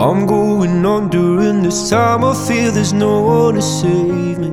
I'm 0.00 0.26
going 0.26 0.86
on 0.86 1.08
during 1.08 1.60
this 1.64 1.90
time. 1.90 2.24
I 2.24 2.32
feel 2.46 2.70
there's 2.70 2.92
no 2.92 3.20
one 3.20 3.56
to 3.56 3.60
save 3.60 4.38
me. 4.38 4.52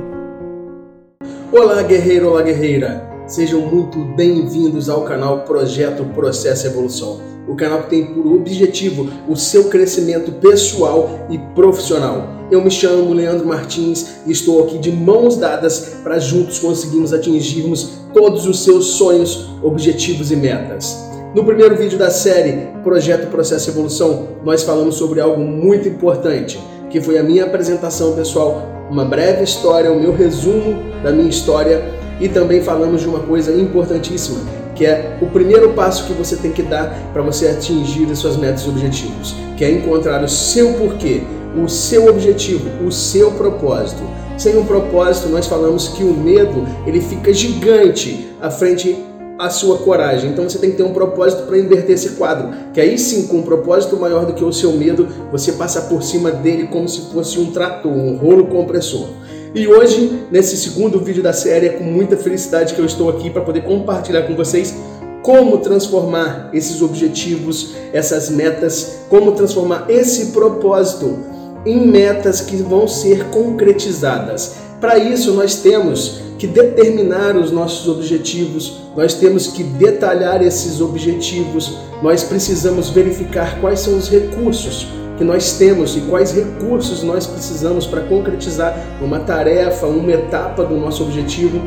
Olá, 1.52 1.84
guerreiro, 1.84 2.30
olá, 2.30 2.42
guerreira. 2.42 3.08
Sejam 3.28 3.60
muito 3.60 3.96
bem-vindos 4.16 4.88
ao 4.88 5.04
canal 5.04 5.44
Projeto 5.44 6.04
Processo 6.06 6.66
Evolução. 6.66 7.20
O 7.46 7.54
canal 7.54 7.84
que 7.84 7.90
tem 7.90 8.06
por 8.06 8.26
objetivo 8.26 9.08
o 9.28 9.36
seu 9.36 9.68
crescimento 9.68 10.32
pessoal 10.32 11.28
e 11.30 11.38
profissional. 11.54 12.26
Eu 12.50 12.60
me 12.60 12.70
chamo 12.70 13.14
Leandro 13.14 13.46
Martins 13.46 14.16
e 14.26 14.32
estou 14.32 14.64
aqui 14.64 14.78
de 14.78 14.90
mãos 14.90 15.36
dadas 15.36 15.94
para 16.02 16.18
juntos 16.18 16.58
conseguirmos 16.58 17.12
atingirmos 17.12 18.00
todos 18.12 18.48
os 18.48 18.64
seus 18.64 18.86
sonhos, 18.94 19.48
objetivos 19.62 20.32
e 20.32 20.36
metas. 20.36 21.06
No 21.36 21.44
primeiro 21.44 21.76
vídeo 21.76 21.98
da 21.98 22.08
série 22.08 22.66
Projeto 22.82 23.26
Processo 23.26 23.68
Evolução, 23.68 24.28
nós 24.42 24.62
falamos 24.62 24.94
sobre 24.94 25.20
algo 25.20 25.38
muito 25.38 25.86
importante, 25.86 26.58
que 26.88 26.98
foi 26.98 27.18
a 27.18 27.22
minha 27.22 27.44
apresentação 27.44 28.14
pessoal, 28.14 28.66
uma 28.90 29.04
breve 29.04 29.44
história, 29.44 29.92
o 29.92 30.00
meu 30.00 30.16
resumo 30.16 30.82
da 31.02 31.12
minha 31.12 31.28
história 31.28 31.84
e 32.18 32.26
também 32.26 32.62
falamos 32.62 33.02
de 33.02 33.06
uma 33.06 33.20
coisa 33.20 33.52
importantíssima, 33.52 34.40
que 34.74 34.86
é 34.86 35.18
o 35.20 35.26
primeiro 35.26 35.74
passo 35.74 36.06
que 36.06 36.14
você 36.14 36.36
tem 36.36 36.52
que 36.52 36.62
dar 36.62 36.98
para 37.12 37.20
você 37.20 37.48
atingir 37.48 38.10
as 38.10 38.18
suas 38.18 38.38
metas 38.38 38.62
e 38.62 38.70
objetivos, 38.70 39.36
que 39.58 39.64
é 39.66 39.70
encontrar 39.70 40.24
o 40.24 40.28
seu 40.30 40.72
porquê, 40.72 41.22
o 41.62 41.68
seu 41.68 42.06
objetivo, 42.08 42.82
o 42.82 42.90
seu 42.90 43.32
propósito. 43.32 44.02
Sem 44.38 44.56
um 44.56 44.64
propósito, 44.64 45.28
nós 45.28 45.46
falamos 45.46 45.88
que 45.88 46.02
o 46.02 46.14
medo 46.14 46.66
ele 46.86 47.02
fica 47.02 47.30
gigante 47.30 48.26
à 48.40 48.50
frente 48.50 49.04
a 49.38 49.50
sua 49.50 49.78
coragem. 49.78 50.30
Então 50.30 50.48
você 50.48 50.58
tem 50.58 50.70
que 50.70 50.76
ter 50.76 50.82
um 50.82 50.92
propósito 50.92 51.42
para 51.42 51.58
inverter 51.58 51.94
esse 51.94 52.10
quadro. 52.10 52.50
Que 52.72 52.80
aí 52.80 52.98
sim, 52.98 53.26
com 53.26 53.38
um 53.38 53.42
propósito 53.42 53.96
maior 53.96 54.24
do 54.24 54.32
que 54.32 54.44
o 54.44 54.52
seu 54.52 54.72
medo, 54.72 55.08
você 55.30 55.52
passa 55.52 55.82
por 55.82 56.02
cima 56.02 56.30
dele 56.30 56.68
como 56.68 56.88
se 56.88 57.12
fosse 57.12 57.38
um 57.38 57.50
trator, 57.52 57.92
um 57.92 58.16
rolo 58.16 58.46
compressor. 58.46 59.08
E 59.54 59.66
hoje, 59.66 60.24
nesse 60.30 60.56
segundo 60.56 61.00
vídeo 61.00 61.22
da 61.22 61.32
série, 61.32 61.66
é 61.66 61.70
com 61.70 61.84
muita 61.84 62.16
felicidade 62.16 62.74
que 62.74 62.80
eu 62.80 62.84
estou 62.84 63.08
aqui 63.08 63.30
para 63.30 63.42
poder 63.42 63.62
compartilhar 63.62 64.22
com 64.22 64.34
vocês 64.34 64.74
como 65.22 65.58
transformar 65.58 66.50
esses 66.52 66.80
objetivos, 66.82 67.74
essas 67.92 68.30
metas, 68.30 68.98
como 69.08 69.32
transformar 69.32 69.86
esse 69.88 70.26
propósito 70.26 71.18
em 71.64 71.84
metas 71.84 72.40
que 72.40 72.56
vão 72.56 72.86
ser 72.86 73.24
concretizadas. 73.30 74.54
Para 74.80 74.98
isso, 74.98 75.32
nós 75.32 75.56
temos 75.56 76.20
que 76.38 76.46
determinar 76.46 77.34
os 77.34 77.50
nossos 77.50 77.88
objetivos, 77.88 78.80
nós 78.94 79.14
temos 79.14 79.46
que 79.46 79.62
detalhar 79.62 80.42
esses 80.42 80.82
objetivos, 80.82 81.78
nós 82.02 82.22
precisamos 82.22 82.90
verificar 82.90 83.58
quais 83.60 83.80
são 83.80 83.96
os 83.96 84.10
recursos 84.10 84.86
que 85.16 85.24
nós 85.24 85.54
temos 85.54 85.96
e 85.96 86.00
quais 86.00 86.32
recursos 86.32 87.02
nós 87.02 87.26
precisamos 87.26 87.86
para 87.86 88.02
concretizar 88.02 88.76
uma 89.00 89.20
tarefa, 89.20 89.86
uma 89.86 90.12
etapa 90.12 90.62
do 90.62 90.76
nosso 90.76 91.04
objetivo. 91.04 91.58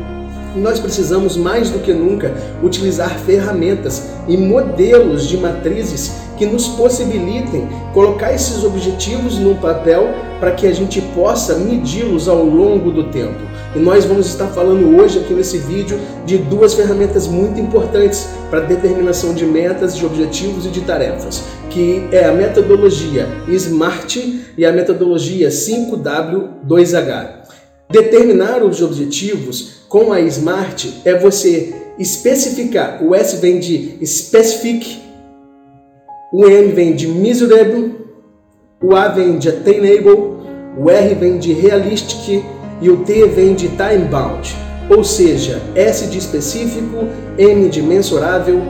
Nós 0.54 0.78
precisamos 0.78 1.36
mais 1.36 1.68
do 1.68 1.80
que 1.80 1.92
nunca 1.92 2.32
utilizar 2.62 3.18
ferramentas 3.18 4.04
e 4.28 4.36
modelos 4.36 5.26
de 5.26 5.36
matrizes 5.36 6.12
que 6.38 6.46
nos 6.46 6.68
possibilitem 6.68 7.68
colocar 7.92 8.32
esses 8.32 8.62
objetivos 8.62 9.36
no 9.38 9.56
papel 9.56 10.08
para 10.40 10.52
que 10.52 10.66
a 10.66 10.72
gente 10.72 11.00
possa 11.14 11.54
medi-los 11.56 12.26
ao 12.26 12.42
longo 12.42 12.90
do 12.90 13.04
tempo. 13.10 13.38
E 13.76 13.78
nós 13.78 14.04
vamos 14.04 14.26
estar 14.26 14.48
falando 14.48 14.96
hoje 14.96 15.20
aqui 15.20 15.32
nesse 15.32 15.58
vídeo 15.58 16.00
de 16.26 16.38
duas 16.38 16.74
ferramentas 16.74 17.28
muito 17.28 17.60
importantes 17.60 18.26
para 18.50 18.60
determinação 18.60 19.32
de 19.32 19.44
metas, 19.44 19.96
de 19.96 20.04
objetivos 20.04 20.66
e 20.66 20.70
de 20.70 20.80
tarefas, 20.80 21.44
que 21.68 22.08
é 22.10 22.24
a 22.24 22.32
metodologia 22.32 23.28
SMART 23.48 24.16
e 24.56 24.66
a 24.66 24.72
metodologia 24.72 25.50
5W2H. 25.50 27.40
Determinar 27.88 28.64
os 28.64 28.82
objetivos 28.82 29.82
com 29.88 30.12
a 30.12 30.20
SMART 30.20 30.86
é 31.04 31.14
você 31.14 31.74
especificar, 31.98 33.04
o 33.04 33.14
S 33.14 33.36
vem 33.36 33.60
de 33.60 33.98
specific, 34.06 35.00
o 36.32 36.46
M 36.46 36.72
vem 36.72 36.94
de 36.94 37.06
measurable, 37.06 37.94
o 38.82 38.96
A 38.96 39.08
vem 39.08 39.36
de 39.38 39.50
attainable, 39.50 40.38
o 40.78 40.88
R 40.88 41.14
vem 41.14 41.38
de 41.38 41.52
realistic 41.52 42.42
e 42.80 42.88
o 42.88 42.98
T 42.98 43.26
vem 43.26 43.54
de 43.54 43.68
time 43.68 44.06
bound, 44.10 44.56
ou 44.88 45.04
seja, 45.04 45.60
S 45.74 46.06
de 46.06 46.16
específico, 46.16 46.96
M 47.36 47.68
de 47.68 47.82
mensurável, 47.82 48.62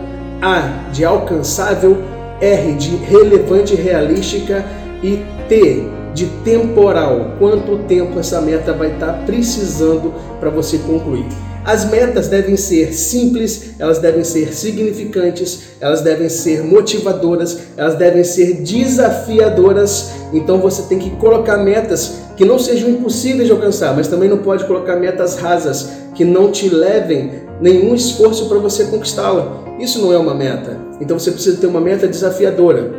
A 0.42 0.90
de 0.90 1.04
alcançável, 1.04 1.96
R 2.40 2.72
de 2.74 2.96
relevante 2.96 3.74
e 3.74 3.76
realística 3.76 4.64
e 5.00 5.22
T 5.48 5.99
de 6.14 6.26
temporal, 6.44 7.36
quanto 7.38 7.78
tempo 7.84 8.18
essa 8.18 8.40
meta 8.40 8.72
vai 8.72 8.92
estar 8.92 9.24
precisando 9.24 10.12
para 10.38 10.50
você 10.50 10.78
concluir. 10.78 11.26
As 11.64 11.84
metas 11.90 12.26
devem 12.28 12.56
ser 12.56 12.94
simples, 12.94 13.72
elas 13.78 13.98
devem 13.98 14.24
ser 14.24 14.54
significantes, 14.54 15.74
elas 15.80 16.00
devem 16.00 16.28
ser 16.28 16.64
motivadoras, 16.64 17.58
elas 17.76 17.96
devem 17.96 18.24
ser 18.24 18.62
desafiadoras. 18.62 20.10
Então 20.32 20.58
você 20.58 20.82
tem 20.82 20.98
que 20.98 21.10
colocar 21.10 21.58
metas 21.58 22.14
que 22.36 22.46
não 22.46 22.58
sejam 22.58 22.88
impossíveis 22.88 23.46
de 23.46 23.52
alcançar, 23.52 23.94
mas 23.94 24.08
também 24.08 24.28
não 24.28 24.38
pode 24.38 24.64
colocar 24.64 24.96
metas 24.96 25.36
rasas 25.36 25.90
que 26.14 26.24
não 26.24 26.50
te 26.50 26.68
levem 26.68 27.42
nenhum 27.60 27.94
esforço 27.94 28.48
para 28.48 28.58
você 28.58 28.84
conquistá-la. 28.84 29.62
Isso 29.78 30.00
não 30.00 30.12
é 30.12 30.16
uma 30.16 30.34
meta. 30.34 30.78
Então 30.98 31.18
você 31.18 31.30
precisa 31.30 31.58
ter 31.58 31.66
uma 31.66 31.80
meta 31.80 32.08
desafiadora. 32.08 32.90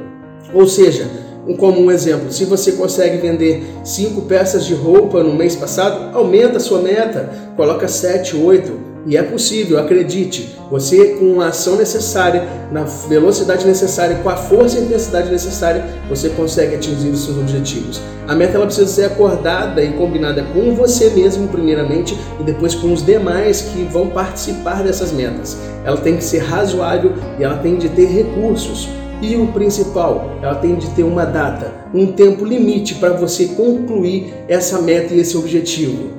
Ou 0.54 0.68
seja, 0.68 1.08
um 1.48 1.92
exemplo, 1.92 2.32
se 2.32 2.46
você 2.46 2.74
consegue 2.74 3.18
vender 3.18 3.64
cinco 3.84 4.22
peças 4.22 4.66
de 4.66 4.74
roupa 4.74 5.24
no 5.24 5.34
mês 5.34 5.56
passado, 5.56 6.16
aumenta 6.16 6.58
a 6.58 6.60
sua 6.60 6.82
meta, 6.82 7.30
coloca 7.56 7.88
7, 7.88 8.38
8, 8.38 8.92
e 9.06 9.18
é 9.18 9.24
possível, 9.24 9.80
acredite. 9.80 10.56
Você, 10.70 11.16
com 11.20 11.42
a 11.42 11.48
ação 11.48 11.76
necessária, 11.76 12.44
na 12.72 12.84
velocidade 12.84 13.66
necessária, 13.66 14.18
com 14.18 14.30
a 14.30 14.36
força 14.36 14.78
e 14.78 14.84
intensidade 14.84 15.32
necessária, 15.32 15.84
você 16.08 16.30
consegue 16.30 16.76
atingir 16.76 17.10
os 17.10 17.26
seus 17.26 17.38
objetivos. 17.38 18.00
A 18.28 18.36
meta 18.36 18.58
ela 18.58 18.66
precisa 18.66 18.88
ser 18.88 19.06
acordada 19.06 19.84
e 19.84 19.92
combinada 19.94 20.44
com 20.54 20.76
você 20.76 21.10
mesmo, 21.10 21.48
primeiramente, 21.48 22.16
e 22.40 22.44
depois 22.44 22.76
com 22.76 22.94
os 22.94 23.04
demais 23.04 23.62
que 23.62 23.84
vão 23.86 24.08
participar 24.08 24.84
dessas 24.84 25.12
metas. 25.12 25.58
Ela 25.84 25.98
tem 25.98 26.16
que 26.16 26.24
ser 26.24 26.40
razoável 26.40 27.14
e 27.40 27.44
ela 27.44 27.58
tem 27.58 27.78
de 27.78 27.90
ter 27.90 28.06
recursos. 28.06 28.88
E 29.22 29.36
o 29.36 29.48
principal, 29.48 30.40
ela 30.42 30.56
tem 30.56 30.76
de 30.76 30.90
ter 30.90 31.04
uma 31.04 31.26
data, 31.26 31.72
um 31.94 32.12
tempo 32.12 32.44
limite 32.44 32.96
para 32.96 33.14
você 33.14 33.46
concluir 33.50 34.34
essa 34.48 34.82
meta 34.82 35.14
e 35.14 35.20
esse 35.20 35.38
objetivo. 35.38 36.10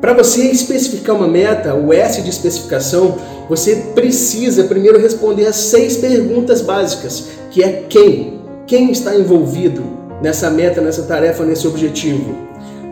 Para 0.00 0.12
você 0.12 0.42
especificar 0.50 1.16
uma 1.16 1.26
meta, 1.26 1.74
o 1.74 1.92
S 1.92 2.22
de 2.22 2.30
especificação, 2.30 3.16
você 3.48 3.74
precisa 3.94 4.64
primeiro 4.64 5.00
responder 5.00 5.46
as 5.46 5.56
seis 5.56 5.96
perguntas 5.96 6.60
básicas, 6.60 7.28
que 7.50 7.64
é 7.64 7.84
quem, 7.88 8.40
quem 8.66 8.92
está 8.92 9.16
envolvido 9.16 9.82
nessa 10.22 10.48
meta, 10.48 10.80
nessa 10.80 11.02
tarefa, 11.02 11.44
nesse 11.44 11.66
objetivo. 11.66 12.36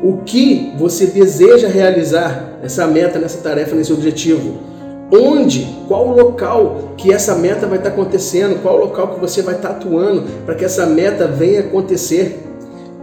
O 0.02 0.18
que 0.24 0.72
você 0.76 1.06
deseja 1.06 1.68
realizar 1.68 2.58
nessa 2.60 2.86
meta, 2.88 3.20
nessa 3.20 3.38
tarefa, 3.38 3.76
nesse 3.76 3.92
objetivo 3.92 4.73
onde, 5.14 5.76
qual 5.86 6.08
o 6.08 6.16
local 6.16 6.94
que 6.96 7.12
essa 7.12 7.34
meta 7.34 7.66
vai 7.66 7.78
estar 7.78 7.90
acontecendo, 7.90 8.60
qual 8.62 8.76
o 8.76 8.80
local 8.80 9.08
que 9.08 9.20
você 9.20 9.42
vai 9.42 9.54
estar 9.54 9.70
atuando 9.70 10.24
para 10.44 10.54
que 10.54 10.64
essa 10.64 10.86
meta 10.86 11.26
venha 11.26 11.60
acontecer, 11.60 12.42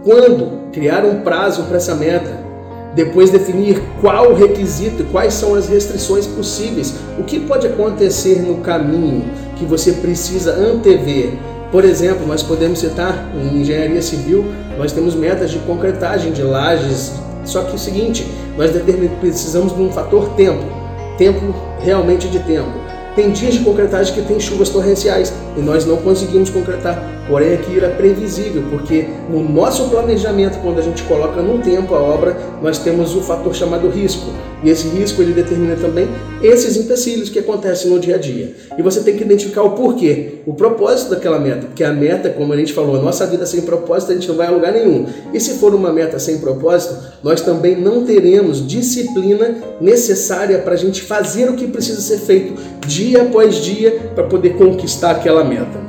quando, 0.04 0.70
criar 0.72 1.04
um 1.04 1.20
prazo 1.20 1.64
para 1.64 1.76
essa 1.76 1.94
meta, 1.94 2.42
depois 2.94 3.30
definir 3.30 3.82
qual 4.00 4.32
o 4.32 4.34
requisito, 4.34 5.04
quais 5.04 5.32
são 5.32 5.54
as 5.54 5.68
restrições 5.68 6.26
possíveis, 6.26 6.94
o 7.18 7.22
que 7.22 7.40
pode 7.40 7.66
acontecer 7.66 8.42
no 8.42 8.58
caminho 8.58 9.24
que 9.56 9.64
você 9.64 9.92
precisa 9.92 10.52
antever. 10.52 11.32
Por 11.70 11.84
exemplo, 11.84 12.26
nós 12.26 12.42
podemos 12.42 12.80
citar 12.80 13.32
em 13.34 13.60
engenharia 13.60 14.02
civil, 14.02 14.44
nós 14.76 14.92
temos 14.92 15.14
metas 15.14 15.50
de 15.50 15.58
concretagem 15.60 16.32
de 16.32 16.42
lajes, 16.42 17.12
só 17.44 17.62
que 17.62 17.72
é 17.72 17.74
o 17.74 17.78
seguinte, 17.78 18.26
nós 18.58 18.70
precisamos 19.20 19.74
de 19.74 19.80
um 19.80 19.90
fator 19.90 20.30
tempo 20.30 20.81
tempo 21.16 21.54
realmente 21.80 22.28
de 22.28 22.38
tempo. 22.40 22.70
Tem 23.14 23.30
dias 23.30 23.54
de 23.54 23.60
concretagem 23.60 24.14
que 24.14 24.22
tem 24.22 24.40
chuvas 24.40 24.70
torrenciais 24.70 25.32
e 25.56 25.60
nós 25.60 25.84
não 25.84 25.96
conseguimos 25.98 26.50
concretar. 26.50 27.22
Porém, 27.28 27.54
aquilo 27.54 27.86
é 27.86 27.88
previsível, 27.88 28.64
porque 28.70 29.06
no 29.30 29.48
nosso 29.48 29.88
planejamento, 29.88 30.58
quando 30.60 30.78
a 30.78 30.82
gente 30.82 31.02
coloca 31.04 31.40
no 31.40 31.58
tempo 31.58 31.94
a 31.94 32.00
obra, 32.00 32.36
nós 32.60 32.78
temos 32.78 33.14
o 33.14 33.20
fator 33.20 33.54
chamado 33.54 33.88
risco. 33.88 34.26
E 34.62 34.70
esse 34.70 34.86
risco 34.88 35.20
ele 35.20 35.32
determina 35.32 35.74
também 35.74 36.08
esses 36.40 36.76
empecilhos 36.76 37.28
que 37.28 37.38
acontecem 37.38 37.90
no 37.90 37.98
dia 37.98 38.14
a 38.14 38.18
dia. 38.18 38.54
E 38.78 38.82
você 38.82 39.00
tem 39.00 39.16
que 39.16 39.24
identificar 39.24 39.62
o 39.62 39.70
porquê, 39.70 40.34
o 40.46 40.54
propósito 40.54 41.10
daquela 41.10 41.38
meta. 41.38 41.66
Porque 41.66 41.82
a 41.82 41.92
meta, 41.92 42.30
como 42.30 42.52
a 42.52 42.56
gente 42.56 42.72
falou, 42.72 42.96
a 42.96 43.02
nossa 43.02 43.26
vida 43.26 43.44
sem 43.44 43.62
propósito 43.62 44.12
a 44.12 44.14
gente 44.14 44.28
não 44.28 44.36
vai 44.36 44.46
a 44.46 44.50
lugar 44.50 44.72
nenhum. 44.72 45.06
E 45.32 45.40
se 45.40 45.54
for 45.54 45.74
uma 45.74 45.92
meta 45.92 46.18
sem 46.18 46.38
propósito, 46.38 46.96
nós 47.22 47.40
também 47.40 47.76
não 47.76 48.04
teremos 48.04 48.66
disciplina 48.66 49.56
necessária 49.80 50.58
para 50.58 50.74
a 50.74 50.76
gente 50.76 51.02
fazer 51.02 51.48
o 51.48 51.54
que 51.54 51.66
precisa 51.66 52.00
ser 52.00 52.18
feito 52.18 52.54
dia 52.86 53.22
após 53.22 53.56
dia 53.56 54.10
para 54.14 54.24
poder 54.24 54.54
conquistar 54.54 55.12
aquela 55.12 55.41
meta. 55.44 55.80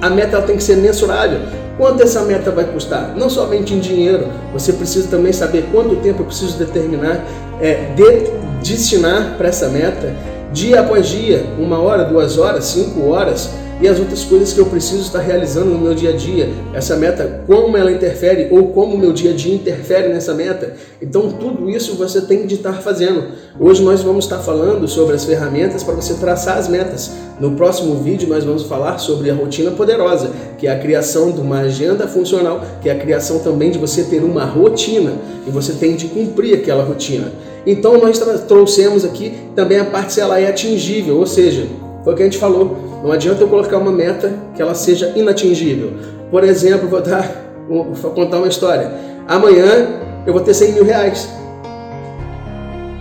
A 0.00 0.08
meta 0.08 0.40
tem 0.42 0.56
que 0.56 0.62
ser 0.62 0.76
mensurável. 0.76 1.40
quanto 1.76 2.02
essa 2.02 2.22
meta 2.22 2.50
vai 2.50 2.64
custar, 2.64 3.14
não 3.16 3.30
somente 3.30 3.72
em 3.72 3.78
dinheiro, 3.78 4.28
você 4.52 4.70
precisa 4.70 5.08
também 5.08 5.32
saber 5.32 5.66
quanto 5.72 5.96
tempo 5.96 6.20
eu 6.20 6.26
preciso 6.26 6.58
determinar, 6.58 7.24
é, 7.58 7.92
de, 7.96 8.30
destinar 8.62 9.36
para 9.38 9.48
essa 9.48 9.66
meta, 9.68 10.14
dia 10.52 10.80
após 10.80 11.08
dia, 11.08 11.46
uma 11.58 11.80
hora, 11.80 12.04
duas 12.04 12.36
horas, 12.36 12.64
cinco 12.64 13.08
horas, 13.08 13.50
e 13.80 13.88
as 13.88 13.98
outras 13.98 14.24
coisas 14.24 14.52
que 14.52 14.58
eu 14.58 14.66
preciso 14.66 15.00
estar 15.00 15.20
realizando 15.20 15.70
no 15.70 15.78
meu 15.78 15.94
dia 15.94 16.10
a 16.10 16.16
dia. 16.16 16.50
Essa 16.74 16.96
meta, 16.96 17.42
como 17.46 17.76
ela 17.76 17.90
interfere 17.90 18.48
ou 18.50 18.68
como 18.68 18.94
o 18.94 18.98
meu 18.98 19.12
dia 19.12 19.30
a 19.30 19.34
dia 19.34 19.54
interfere 19.54 20.08
nessa 20.08 20.34
meta. 20.34 20.74
Então, 21.00 21.32
tudo 21.32 21.70
isso 21.70 21.94
você 21.94 22.20
tem 22.20 22.46
de 22.46 22.56
estar 22.56 22.74
fazendo. 22.74 23.24
Hoje 23.58 23.82
nós 23.82 24.02
vamos 24.02 24.26
estar 24.26 24.38
falando 24.38 24.86
sobre 24.86 25.14
as 25.14 25.24
ferramentas 25.24 25.82
para 25.82 25.94
você 25.94 26.14
traçar 26.14 26.58
as 26.58 26.68
metas. 26.68 27.10
No 27.40 27.52
próximo 27.52 27.94
vídeo 27.94 28.28
nós 28.28 28.44
vamos 28.44 28.64
falar 28.64 28.98
sobre 28.98 29.30
a 29.30 29.34
rotina 29.34 29.70
poderosa, 29.70 30.30
que 30.58 30.66
é 30.66 30.72
a 30.72 30.78
criação 30.78 31.32
de 31.32 31.40
uma 31.40 31.60
agenda 31.60 32.06
funcional, 32.06 32.60
que 32.82 32.90
é 32.90 32.92
a 32.92 32.98
criação 32.98 33.38
também 33.38 33.70
de 33.70 33.78
você 33.78 34.04
ter 34.04 34.22
uma 34.22 34.44
rotina 34.44 35.14
e 35.46 35.50
você 35.50 35.72
tem 35.72 35.96
de 35.96 36.06
cumprir 36.08 36.54
aquela 36.54 36.84
rotina. 36.84 37.32
Então 37.66 37.98
nós 37.98 38.18
trouxemos 38.46 39.06
aqui 39.06 39.32
também 39.56 39.78
a 39.78 39.86
parte 39.86 40.12
se 40.12 40.20
ela 40.20 40.38
é 40.38 40.48
atingível, 40.48 41.16
ou 41.16 41.26
seja, 41.26 41.66
foi 42.04 42.12
o 42.12 42.16
que 42.16 42.22
a 42.22 42.26
gente 42.26 42.38
falou. 42.38 42.76
Não 43.02 43.12
adianta 43.12 43.42
eu 43.42 43.48
colocar 43.48 43.78
uma 43.78 43.92
meta 43.92 44.32
que 44.54 44.62
ela 44.62 44.74
seja 44.74 45.12
inatingível. 45.16 45.92
Por 46.30 46.44
exemplo, 46.44 46.88
vou, 46.88 47.00
dar, 47.00 47.28
vou 47.68 48.12
contar 48.12 48.38
uma 48.38 48.48
história. 48.48 48.92
Amanhã 49.26 50.00
eu 50.26 50.32
vou 50.32 50.42
ter 50.42 50.54
100 50.54 50.72
mil 50.72 50.84
reais. 50.84 51.28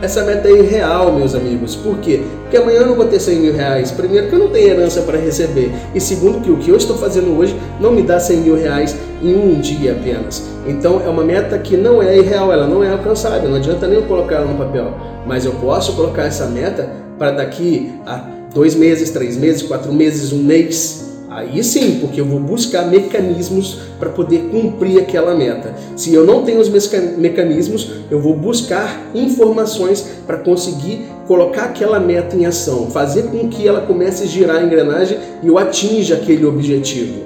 Essa 0.02 0.24
meta 0.24 0.48
é 0.48 0.52
irreal, 0.52 1.12
meus 1.12 1.36
amigos. 1.36 1.76
Por 1.76 1.98
quê? 1.98 2.22
Porque 2.44 2.56
amanhã 2.56 2.80
eu 2.80 2.88
não 2.88 2.96
vou 2.96 3.06
ter 3.06 3.20
100 3.20 3.40
mil 3.40 3.54
reais. 3.54 3.92
Primeiro, 3.92 4.30
que 4.30 4.34
eu 4.34 4.40
não 4.40 4.50
tenho 4.50 4.70
herança 4.70 5.02
para 5.02 5.18
receber. 5.18 5.72
E 5.94 6.00
segundo, 6.00 6.42
que 6.42 6.50
o 6.50 6.58
que 6.58 6.70
eu 6.70 6.78
estou 6.78 6.98
fazendo 6.98 7.38
hoje 7.38 7.54
não 7.82 7.92
me 7.92 8.02
dá 8.02 8.18
100 8.18 8.38
mil 8.38 8.56
reais 8.56 8.96
em 9.22 9.36
um 9.36 9.60
dia 9.60 9.92
apenas. 9.92 10.42
Então, 10.66 11.02
é 11.06 11.10
uma 11.10 11.24
meta 11.24 11.58
que 11.58 11.76
não 11.76 12.02
é 12.02 12.18
irreal, 12.18 12.52
ela 12.52 12.66
não 12.66 12.82
é 12.82 12.90
alcançável. 12.92 13.50
Não 13.50 13.58
adianta 13.58 13.88
nem 13.88 13.98
eu 13.98 14.06
colocar 14.06 14.38
ela 14.38 14.46
no 14.46 14.58
papel. 14.58 14.94
Mas 15.28 15.44
eu 15.44 15.52
posso 15.54 15.94
colocar 15.98 16.24
essa 16.24 16.46
meta 16.46 16.90
para 17.18 17.32
daqui 17.32 17.92
a 18.06 18.39
dois 18.54 18.76
meses, 18.76 19.10
três 19.10 19.38
meses, 19.38 19.62
quatro 19.62 19.94
meses, 19.94 20.32
um 20.32 20.44
mês. 20.44 21.08
Aí 21.30 21.64
sim, 21.64 22.00
porque 22.00 22.20
eu 22.20 22.26
vou 22.26 22.40
buscar 22.40 22.88
mecanismos 22.88 23.80
para 24.00 24.10
poder 24.10 24.50
cumprir 24.52 25.00
aquela 25.00 25.36
meta. 25.36 25.76
Se 25.96 26.12
eu 26.12 26.26
não 26.26 26.44
tenho 26.44 26.60
os 26.60 26.70
mecanismos, 27.18 27.92
eu 28.10 28.20
vou 28.20 28.36
buscar 28.36 29.12
informações 29.14 30.08
para 30.26 30.38
conseguir 30.38 31.06
colocar 31.28 31.66
aquela 31.66 32.00
meta 32.00 32.36
em 32.36 32.48
ação, 32.48 32.90
fazer 32.90 33.24
com 33.24 33.48
que 33.48 33.68
ela 33.68 33.82
comece 33.82 34.24
a 34.24 34.26
girar 34.26 34.58
a 34.58 34.64
engrenagem 34.64 35.20
e 35.44 35.48
eu 35.48 35.60
atinja 35.60 36.16
aquele 36.16 36.46
objetivo. 36.46 37.22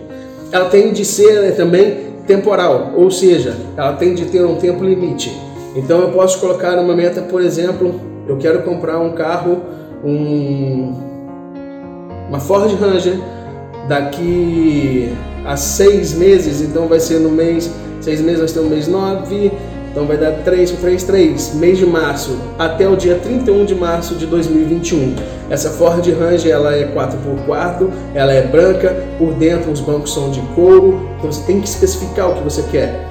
Ela 0.52 0.66
tem 0.66 0.92
de 0.92 1.06
ser 1.06 1.42
né, 1.42 1.52
também 1.52 2.12
temporal, 2.28 2.92
ou 2.98 3.10
seja, 3.10 3.56
ela 3.78 3.94
tem 3.94 4.14
de 4.14 4.26
ter 4.26 4.44
um 4.44 4.56
tempo 4.56 4.84
limite. 4.84 5.31
Então 5.76 6.02
eu 6.02 6.12
posso 6.12 6.40
colocar 6.40 6.78
uma 6.78 6.94
meta, 6.94 7.22
por 7.22 7.42
exemplo, 7.42 8.02
eu 8.28 8.38
quero 8.38 8.64
comprar 8.64 9.00
um 9.00 9.14
carro, 9.14 9.62
um 10.04 11.12
uma 12.30 12.40
Ford 12.40 12.72
Ranger 12.80 13.20
daqui 13.88 15.14
a 15.46 15.58
seis 15.58 16.14
meses, 16.14 16.62
então 16.62 16.88
vai 16.88 17.00
ser 17.00 17.20
no 17.20 17.30
mês, 17.30 17.70
seis 18.02 18.22
meses 18.22 18.42
nós 18.42 18.52
temos 18.52 18.70
mês 18.70 18.88
9, 18.88 19.52
então 19.92 20.06
vai 20.08 20.18
dar 20.18 20.31
3 20.44 20.72
3, 20.72 21.04
3, 21.04 21.54
mês 21.56 21.78
de 21.78 21.86
março, 21.86 22.36
até 22.58 22.90
o 22.90 22.96
dia 22.96 23.16
31 23.16 23.66
de 23.66 23.75
março 23.75 24.16
de 24.16 24.25
2021. 24.25 25.16
Essa 25.50 25.70
Ford 25.70 26.04
Ranger 26.04 26.52
ela 26.52 26.75
é 26.75 26.88
4x4, 26.88 27.90
ela 28.16 28.34
é 28.34 28.42
branca, 28.42 28.96
por 29.19 29.34
dentro 29.34 29.72
os 29.72 29.80
bancos 29.80 30.12
são 30.14 30.31
de 30.31 30.42
couro, 30.56 31.08
então 31.18 31.31
você 31.31 31.44
tem 31.46 31.62
que 31.62 31.68
especificar 31.68 32.31
o 32.31 32.36
que 32.36 32.44
você 32.44 32.64
quer. 32.72 33.08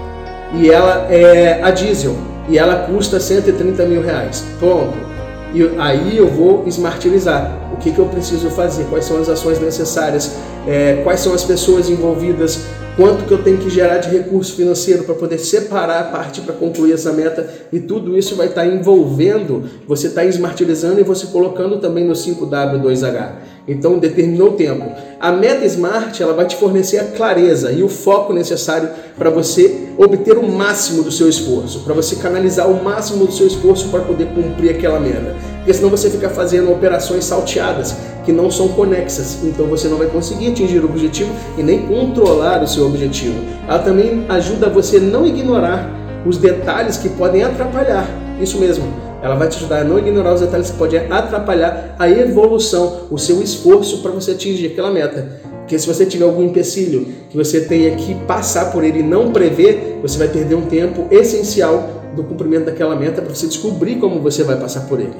E 0.55 0.71
ela 0.71 1.07
é 1.09 1.63
a 1.63 1.71
diesel, 1.71 2.17
e 2.49 2.59
ela 2.59 2.87
custa 2.87 3.21
130 3.21 3.85
mil 3.85 4.03
reais. 4.03 4.45
Pronto. 4.59 5.13
E 5.55 5.63
aí 5.79 6.17
eu 6.17 6.29
vou 6.29 6.65
esmartirizar. 6.67 7.71
O 7.75 7.77
que, 7.77 7.93
que 7.93 7.99
eu 7.99 8.07
preciso 8.07 8.49
fazer? 8.51 8.85
Quais 8.85 9.05
são 9.05 9.21
as 9.21 9.29
ações 9.29 9.61
necessárias? 9.61 10.37
É, 10.67 11.01
quais 11.03 11.21
são 11.21 11.35
as 11.35 11.45
pessoas 11.45 11.91
envolvidas? 11.91 12.61
Quanto 12.97 13.25
que 13.25 13.33
eu 13.33 13.43
tenho 13.43 13.57
que 13.57 13.71
gerar 13.71 13.99
de 13.99 14.11
recurso 14.11 14.55
financeiro 14.55 15.05
para 15.05 15.15
poder 15.15 15.39
separar 15.39 16.01
a 16.01 16.05
parte 16.05 16.43
para 16.43 16.55
concluir 16.55 16.93
essa 16.93 17.13
meta? 17.13 17.49
E 17.73 17.81
tudo 17.81 18.17
isso 18.19 18.37
vai 18.37 18.49
estar 18.49 18.63
tá 18.63 18.67
envolvendo, 18.67 19.65
você 19.89 20.09
está 20.09 20.25
esmartirizando 20.25 21.01
e 21.01 21.03
você 21.03 21.27
colocando 21.27 21.79
também 21.79 22.05
no 22.05 22.13
5W2H. 22.13 23.33
Então 23.67 23.99
determinou 23.99 24.49
o 24.49 24.53
tempo. 24.53 24.85
A 25.21 25.31
meta 25.31 25.65
Smart 25.67 26.21
ela 26.21 26.33
vai 26.33 26.47
te 26.47 26.57
fornecer 26.57 26.99
a 26.99 27.05
clareza 27.05 27.71
e 27.71 27.83
o 27.83 27.89
foco 27.89 28.33
necessário 28.33 28.89
para 29.17 29.31
você 29.31 29.89
obter 29.97 30.37
o 30.37 30.49
máximo 30.49 31.03
do 31.03 31.13
seu 31.13 31.29
esforço, 31.29 31.81
para 31.81 31.95
você 31.95 32.17
canalizar 32.17 32.69
o 32.69 32.83
máximo 32.83 33.27
do 33.27 33.33
seu 33.33 33.47
esforço 33.47 33.89
para 33.89 34.01
poder 34.01 34.27
cumprir 34.35 34.71
aquela 34.71 34.99
meta. 34.99 35.37
Porque 35.59 35.75
senão 35.75 35.91
você 35.91 36.11
fica 36.11 36.29
fazendo 36.29 36.73
operações 36.73 37.25
salteadas 37.25 37.95
que 38.25 38.33
não 38.33 38.51
são 38.51 38.69
conexas, 38.69 39.45
então 39.45 39.67
você 39.67 39.87
não 39.87 39.97
vai 39.97 40.09
conseguir 40.09 40.49
atingir 40.49 40.81
o 40.81 40.87
objetivo 40.87 41.33
e 41.57 41.63
nem 41.63 41.87
controlar 41.87 42.63
o 42.63 42.67
seu 42.67 42.87
objetivo. 42.87 43.39
Ela 43.69 43.79
também 43.79 44.25
ajuda 44.29 44.69
você 44.69 44.97
a 44.97 45.01
não 45.01 45.25
ignorar 45.25 45.89
os 46.27 46.37
detalhes 46.37 46.97
que 46.97 47.09
podem 47.11 47.45
atrapalhar. 47.45 48.09
Isso 48.41 48.59
mesmo, 48.59 48.85
ela 49.23 49.37
vai 49.37 49.49
te 49.49 49.57
ajudar 49.57 49.83
a 49.83 49.85
não 49.85 49.99
ignorar 49.99 50.35
os 50.35 50.41
detalhes 50.41 50.71
que 50.71 50.77
podem 50.77 51.01
atrapalhar 51.11 51.95
a 51.99 52.11
evolução, 52.11 53.03
o 53.11 53.17
seu 53.17 53.41
esforço 53.41 54.03
para 54.03 54.11
você 54.11 54.33
atingir 54.33 54.67
aquela 54.67 54.91
meta. 54.91 55.41
Porque 55.61 55.79
se 55.79 55.87
você 55.87 56.05
tiver 56.05 56.25
algum 56.25 56.43
empecilho 56.43 57.07
que 57.31 57.37
você 57.37 57.61
tenha 57.61 57.95
que 57.95 58.15
passar 58.27 58.73
por 58.73 58.83
ele 58.83 58.99
e 58.99 59.03
não 59.03 59.33
prever, 59.33 60.01
você 60.03 60.19
vai 60.19 60.29
perder 60.29 60.57
um 60.57 60.67
tempo 60.67 61.07
essencial 61.11 61.89
do 62.17 62.25
cumprimento 62.25 62.67
daquela 62.67 62.97
meta 62.97 63.23
para 63.23 63.33
você 63.33 63.47
descobrir 63.47 63.97
como 63.97 64.21
você 64.21 64.43
vai 64.43 64.57
passar 64.57 64.83
por 64.83 64.99
ele. 64.99 65.15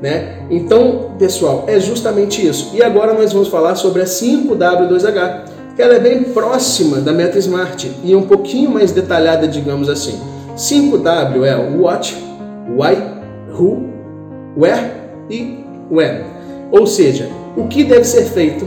Né? 0.00 0.46
Então, 0.48 1.10
pessoal, 1.18 1.64
é 1.66 1.78
justamente 1.78 2.46
isso. 2.46 2.70
E 2.72 2.82
agora 2.82 3.12
nós 3.12 3.32
vamos 3.32 3.48
falar 3.48 3.74
sobre 3.74 4.00
a 4.00 4.06
5W2H, 4.06 5.42
que 5.76 5.82
ela 5.82 5.94
é 5.94 5.98
bem 5.98 6.22
próxima 6.22 6.98
da 6.98 7.12
meta 7.12 7.38
Smart 7.38 7.90
e 8.02 8.14
um 8.14 8.22
pouquinho 8.22 8.70
mais 8.70 8.92
detalhada, 8.92 9.46
digamos 9.46 9.88
assim. 9.88 10.18
5W 10.56 11.44
é 11.44 11.56
What, 11.76 12.16
Why, 12.76 13.19
who, 13.60 13.90
where 14.56 14.90
e 15.28 15.64
when. 15.90 16.24
Ou 16.70 16.86
seja, 16.86 17.28
o 17.56 17.66
que 17.66 17.84
deve 17.84 18.04
ser 18.04 18.24
feito, 18.24 18.66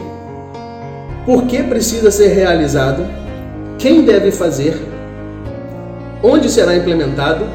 por 1.25 1.45
que 1.45 1.63
precisa 1.63 2.11
ser 2.11 2.27
realizado, 2.29 3.05
quem 3.79 4.03
deve 4.03 4.31
fazer, 4.31 4.77
onde 6.21 6.49
será 6.49 6.75
implementado, 6.75 7.45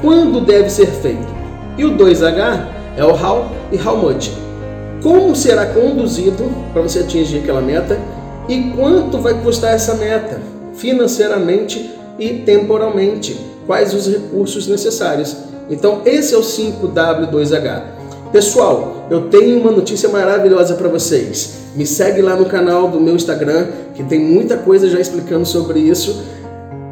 quando 0.00 0.40
deve 0.40 0.70
ser 0.70 0.86
feito. 0.86 1.34
E 1.76 1.84
o 1.84 1.96
2H 1.96 2.66
é 2.96 3.04
o 3.04 3.10
how 3.10 3.50
e 3.72 3.78
how 3.78 3.96
much. 3.96 4.30
Como 5.02 5.34
será 5.34 5.66
conduzido 5.66 6.44
para 6.72 6.82
você 6.82 7.00
atingir 7.00 7.38
aquela 7.38 7.60
meta 7.60 7.98
e 8.48 8.70
quanto 8.70 9.18
vai 9.18 9.34
custar 9.42 9.74
essa 9.74 9.94
meta, 9.94 10.40
financeiramente 10.74 11.90
e 12.18 12.30
temporalmente. 12.44 13.38
Quais 13.66 13.92
os 13.92 14.06
recursos 14.06 14.68
necessários. 14.68 15.36
Então, 15.68 16.02
esse 16.04 16.32
é 16.34 16.36
o 16.36 16.42
5W2H. 16.42 17.82
Pessoal, 18.30 19.06
eu 19.10 19.28
tenho 19.28 19.60
uma 19.60 19.70
notícia 19.70 20.08
maravilhosa 20.08 20.74
para 20.74 20.88
vocês. 20.88 21.58
Me 21.74 21.86
segue 21.86 22.22
lá 22.22 22.36
no 22.36 22.46
canal 22.46 22.88
do 22.88 23.00
meu 23.00 23.14
Instagram, 23.14 23.66
que 23.94 24.02
tem 24.04 24.18
muita 24.18 24.56
coisa 24.56 24.88
já 24.88 25.00
explicando 25.00 25.44
sobre 25.44 25.80
isso. 25.80 26.22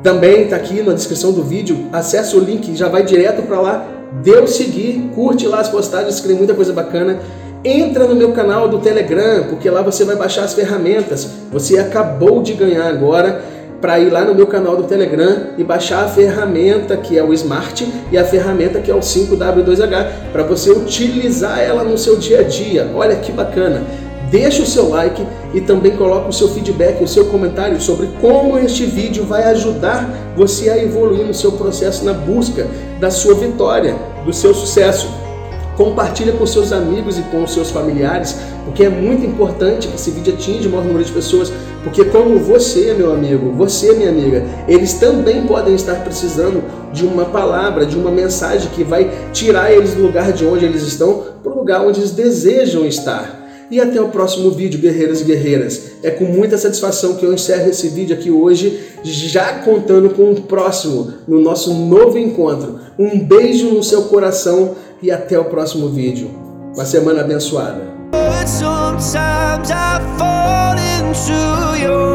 Também 0.03 0.43
está 0.43 0.57
aqui 0.57 0.83
na 0.83 0.93
descrição 0.93 1.33
do 1.33 1.43
vídeo. 1.43 1.87
Acesse 1.93 2.37
o 2.37 2.41
link, 2.41 2.75
já 2.77 2.89
vai 2.89 3.05
direto 3.05 3.43
para 3.43 3.61
lá. 3.61 3.89
Dê 4.23 4.39
o 4.39 4.47
seguir, 4.47 5.11
curte 5.15 5.47
lá 5.47 5.61
as 5.61 5.69
postagens, 5.69 6.21
que 6.21 6.27
tem 6.27 6.37
muita 6.37 6.55
coisa 6.55 6.73
bacana. 6.73 7.21
Entra 7.65 8.07
no 8.07 8.15
meu 8.15 8.33
canal 8.33 8.69
do 8.69 8.79
Telegram, 8.79 9.45
porque 9.49 9.71
lá 9.71 9.83
você 9.83 10.05
vai 10.05 10.17
baixar 10.17 10.45
as 10.45 10.53
ferramentas. 10.53 11.29
Você 11.51 11.79
acabou 11.79 12.43
de 12.43 12.53
ganhar 12.53 12.89
agora 12.89 13.43
para 13.81 13.99
ir 13.99 14.11
lá 14.11 14.25
no 14.25 14.35
meu 14.35 14.47
canal 14.47 14.77
do 14.77 14.85
Telegram 14.85 15.49
e 15.59 15.65
baixar 15.65 16.05
a 16.05 16.09
ferramenta 16.09 16.97
que 16.97 17.19
é 17.19 17.23
o 17.23 17.33
Smart 17.33 17.87
e 18.11 18.17
a 18.17 18.25
ferramenta 18.25 18.81
que 18.81 18.91
é 18.91 18.95
o 18.95 19.01
5W2H 19.01 20.07
para 20.33 20.43
você 20.43 20.71
utilizar 20.71 21.59
ela 21.59 21.85
no 21.85 21.99
seu 21.99 22.17
dia 22.17 22.41
a 22.41 22.43
dia. 22.43 22.91
Olha 22.95 23.17
que 23.17 23.31
bacana! 23.33 23.83
Deixa 24.31 24.63
o 24.63 24.67
seu 24.67 24.89
like 24.89 25.25
e 25.53 25.61
também 25.61 25.93
coloca 25.93 26.29
o 26.29 26.33
seu 26.33 26.49
feedback, 26.49 27.03
o 27.03 27.07
seu 27.07 27.27
comentário 27.27 27.81
sobre 27.81 28.09
como 28.21 28.59
este 28.59 28.85
vídeo 28.85 29.25
vai 29.25 29.45
ajudar 29.45 30.11
você 30.37 30.71
a 30.71 30.83
evoluir 30.83 31.25
no 31.25 31.35
seu 31.35 31.53
processo 31.53 32.05
na 32.05 32.13
busca 32.13 32.67
da 32.99 33.11
sua 33.11 33.35
vitória, 33.35 33.95
do 34.25 34.33
seu 34.33 34.53
sucesso. 34.53 35.09
Compartilha 35.77 36.33
com 36.33 36.47
seus 36.47 36.73
amigos 36.73 37.19
e 37.19 37.23
com 37.23 37.47
seus 37.47 37.71
familiares, 37.71 38.37
porque 38.65 38.85
é 38.85 38.89
muito 38.89 39.27
importante 39.27 39.89
que 39.89 39.95
esse 39.95 40.11
vídeo 40.11 40.35
atinja 40.35 40.69
o 40.69 40.73
maior 40.73 40.85
número 40.85 41.05
de 41.05 41.13
pessoas, 41.13 41.53
porque 41.83 42.05
como 42.05 42.39
você, 42.39 42.95
meu 42.95 43.13
amigo, 43.13 43.53
você, 43.53 43.93
minha 43.93 44.09
amiga, 44.09 44.45
eles 44.69 44.95
também 44.95 45.47
podem 45.47 45.75
estar 45.75 45.97
precisando 46.05 46.63
de 46.93 47.05
uma 47.05 47.27
palavra, 47.27 47.85
de 47.85 47.97
uma 47.97 48.11
mensagem 48.11 48.71
que 48.75 48.85
vai 48.85 49.11
tirar 49.33 49.73
eles 49.73 49.95
do 49.95 50.03
lugar 50.03 50.33
de 50.33 50.47
onde 50.47 50.65
eles 50.65 50.83
estão 50.83 51.25
para 51.43 51.53
o 51.53 51.57
lugar 51.57 51.85
onde 51.85 52.01
eles 52.01 52.13
desejam 52.13 52.87
estar. 52.87 53.44
E 53.71 53.81
até 53.81 54.01
o 54.01 54.09
próximo 54.09 54.51
vídeo, 54.51 54.81
guerreiros 54.81 55.21
e 55.21 55.25
guerreiras. 55.25 55.93
É 56.03 56.11
com 56.11 56.25
muita 56.25 56.59
satisfação 56.59 57.15
que 57.15 57.25
eu 57.25 57.33
encerro 57.33 57.71
esse 57.71 57.89
vídeo 57.89 58.15
aqui 58.15 58.31
hoje, 58.31 58.81
já 59.03 59.61
contando 59.61 60.11
com 60.11 60.33
o 60.33 60.43
próximo, 60.43 61.13
no 61.27 61.41
nosso 61.41 61.73
novo 61.73 62.19
encontro. 62.19 62.79
Um 62.99 63.19
beijo 63.19 63.71
no 63.71 63.83
seu 63.83 64.03
coração 64.05 64.77
e 65.03 65.11
até 65.11 65.39
o 65.39 65.47
próximo 65.47 65.89
vídeo. 65.89 66.31
Uma 66.75 66.85
semana 66.85 67.21
abençoada. 67.21 67.95
Into 71.07 71.33
your 71.81 72.15